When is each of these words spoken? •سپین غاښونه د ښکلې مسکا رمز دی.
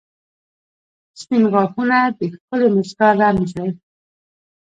•سپین 1.19 1.43
غاښونه 1.51 1.97
د 2.17 2.19
ښکلې 2.33 2.67
مسکا 2.75 3.07
رمز 3.19 3.51
دی. 3.57 3.69